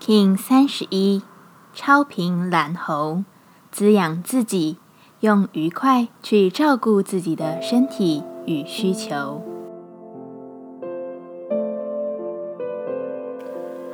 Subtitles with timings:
[0.00, 1.22] King 三十一，
[1.74, 3.24] 超频蓝猴，
[3.72, 4.78] 滋养自己，
[5.20, 9.42] 用愉快去照顾自己的身体与需求。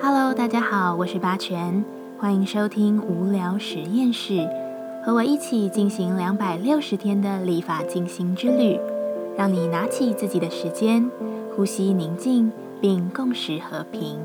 [0.01, 1.83] Hello，大家好，我是八全，
[2.19, 4.47] 欢迎收听无聊实验室，
[5.05, 8.79] 和我一起进行两百六十天的立法进行之旅，
[9.37, 11.11] 让你拿起自己的时间，
[11.57, 14.21] 呼吸宁静，并共识和平。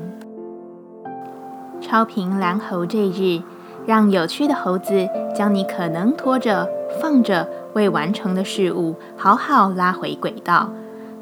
[1.80, 3.42] 超频蓝猴这日，
[3.86, 6.68] 让有趣的猴子将你可能拖着、
[7.00, 10.70] 放着未完成的事物，好好拉回轨道，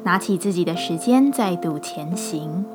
[0.03, 2.65] 拿起自己的时间，再度前行。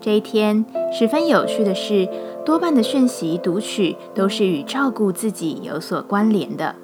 [0.00, 2.08] 这一天十分有趣的是，
[2.44, 6.76] 多半的讯息读取都是与照顾自己有所关联的，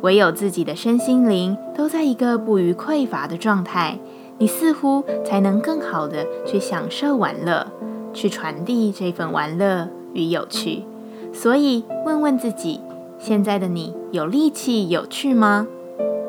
[0.00, 3.98] 唯有自己的身心灵都在一个不予匮乏的状态，
[4.38, 7.66] 你似乎才能更好的去享受玩乐。
[8.12, 10.84] 去传递这份玩乐与有趣，
[11.32, 12.80] 所以问问自己：
[13.18, 15.66] 现在的你有力气、有趣吗？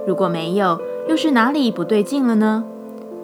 [0.08, 2.64] 如果没有，又是哪里不对劲了呢？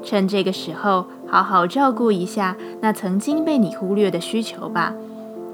[0.01, 4.93] 趁这个时候，好好照顾一下那曾经被你忽略的需求吧，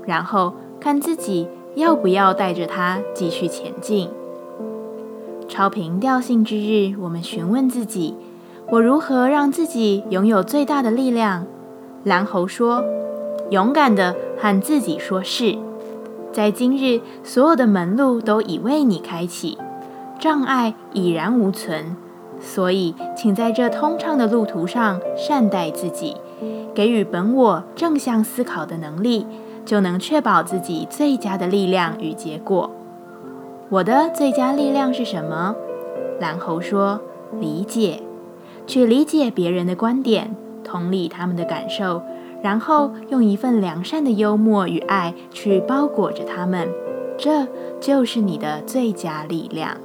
[0.05, 4.09] 然后看自己要不要带着它继续前进。
[5.47, 8.15] 超频调性之日，我们询问自己：
[8.69, 11.45] 我如何让自己拥有最大的力量？
[12.05, 12.85] 蓝猴说
[13.49, 15.57] ：“勇敢的和自己说是，
[16.31, 19.57] 在今日，所有的门路都已为你开启，
[20.19, 21.97] 障碍已然无存。
[22.39, 26.15] 所以，请在这通畅的路途上善待自己，
[26.75, 29.25] 给予本我正向思考的能力，
[29.65, 32.69] 就能确保自己最佳的力量与结果。
[33.69, 35.55] 我的最佳力量是什么？”
[36.21, 37.01] 蓝猴说
[37.41, 38.03] ：“理解，
[38.67, 40.35] 去理解别人的观点。”
[40.75, 42.01] 同理他们的感受，
[42.41, 46.67] 然后用一份良善的幽默与爱去包裹着他们，
[47.17, 47.47] 这
[47.79, 49.77] 就是你的最佳力量。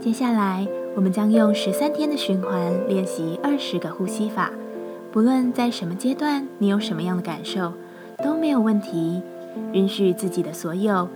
[0.00, 4.50] 接下来，我们将用十三天的循环练习二十个呼吸法。
[5.12, 7.74] 不论在什么阶段，你有什么样的感受，
[8.24, 9.20] 都没有问题。
[9.72, 11.08] 允许自己的所有，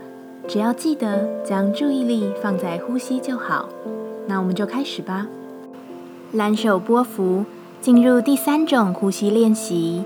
[0.46, 3.68] 只要记得将注意力放在呼吸就好。
[4.26, 5.26] 那我们就开始吧。
[6.32, 7.44] 蓝手波幅，
[7.80, 10.04] 进入第三种呼吸练习。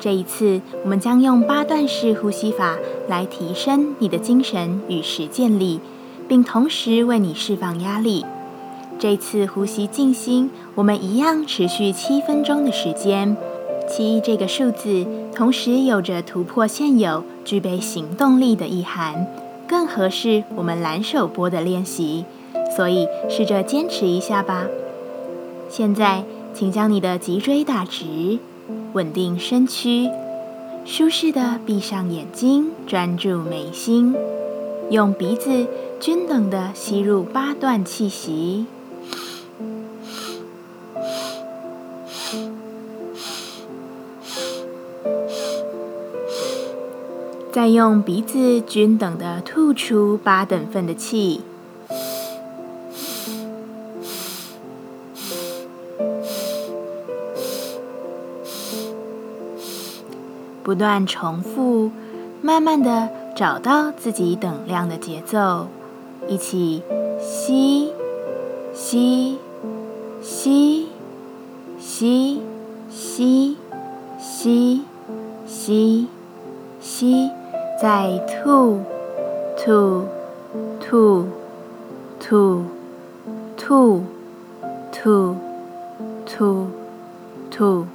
[0.00, 5.78] 这一次，我们将用八段式呼吸法来提升你的精神与实践力，
[6.26, 8.24] 并同时为你释放压力。
[8.98, 13.36] 这次呼吸静心，我们一样持续七分钟的时间。
[13.88, 19.26] 七这个数字，同时有着突破现有、具备行动力的意涵，
[19.68, 22.24] 更合适我们蓝手波的练习。
[22.76, 24.66] 所以，试着坚持一下吧。
[25.68, 28.38] 现在，请将你的脊椎打直，
[28.92, 30.08] 稳定身躯，
[30.84, 34.14] 舒适的闭上眼睛，专注眉心，
[34.90, 35.66] 用鼻子
[36.00, 38.66] 均等的吸入八段气息，
[47.52, 51.42] 再用鼻子均等的吐出八等份的气。
[60.62, 61.90] 不断重复，
[62.42, 65.66] 慢慢的找到自己等量的节奏，
[66.28, 66.82] 一起
[67.18, 67.92] 吸
[68.72, 69.38] 吸
[70.32, 70.88] 吸
[71.80, 72.42] 吸
[72.88, 73.56] 吸
[74.18, 74.84] 吸
[75.46, 76.06] 吸
[76.80, 77.30] 吸，
[77.80, 78.80] 再吐
[79.56, 80.04] 吐
[80.80, 81.26] 吐
[82.18, 82.62] 吐
[83.56, 84.04] 吐
[84.92, 85.36] 吐
[86.26, 86.66] 吐
[87.50, 87.86] 吐，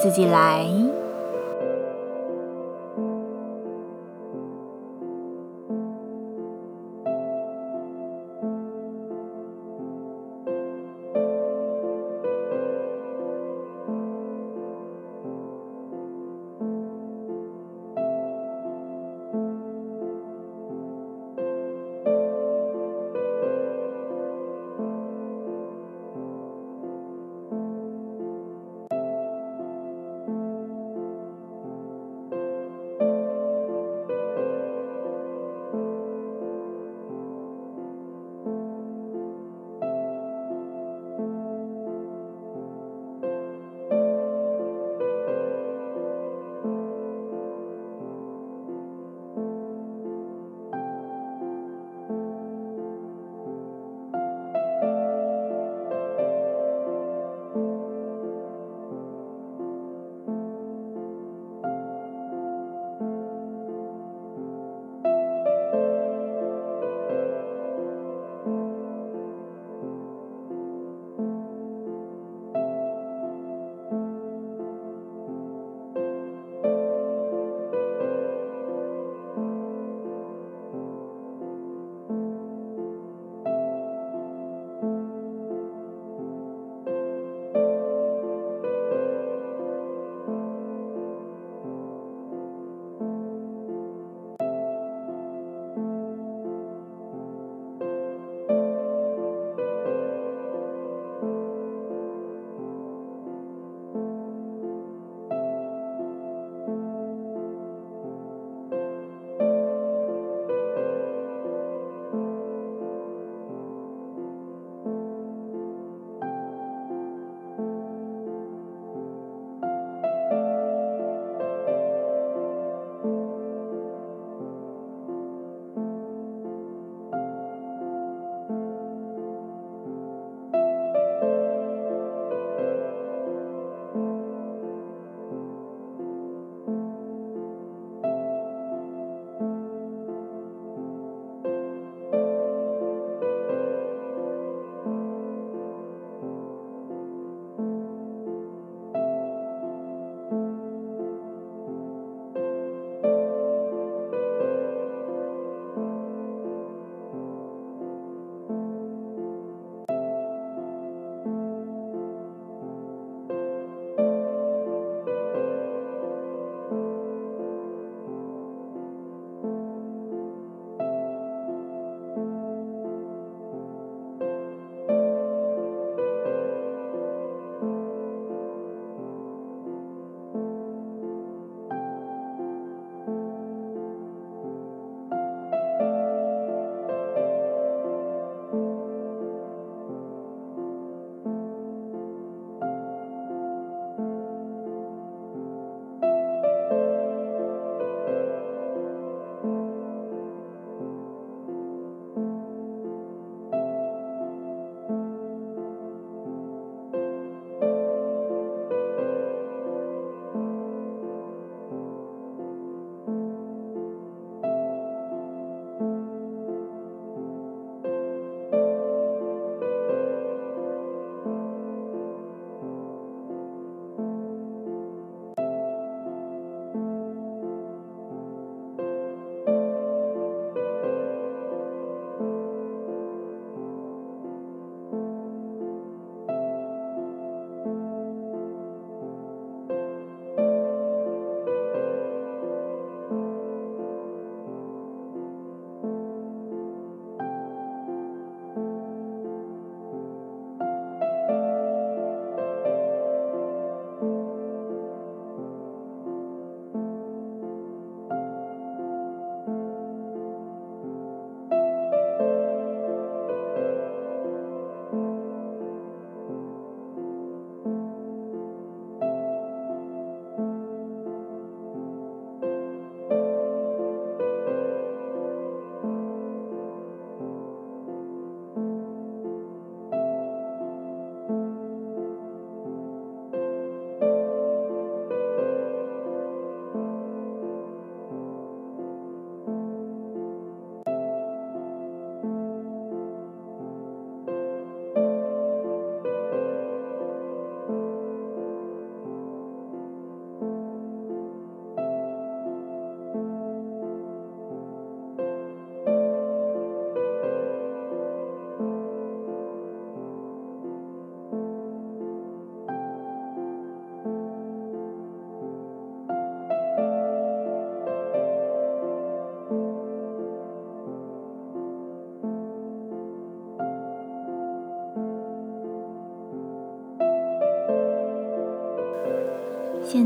[0.00, 0.66] 自己来。